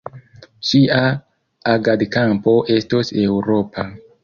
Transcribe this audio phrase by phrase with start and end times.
[0.69, 1.01] Ŝia
[1.75, 3.89] agadkampo estos eŭropa.